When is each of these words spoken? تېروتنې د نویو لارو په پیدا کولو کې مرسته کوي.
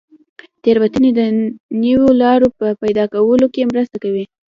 تېروتنې 0.63 1.09
د 1.19 1.19
نویو 1.81 2.07
لارو 2.21 2.47
په 2.59 2.67
پیدا 2.81 3.05
کولو 3.13 3.47
کې 3.53 3.69
مرسته 3.71 3.97
کوي. 4.03 4.23